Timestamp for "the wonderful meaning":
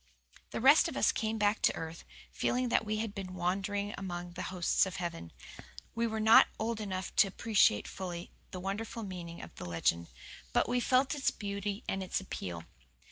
8.49-9.43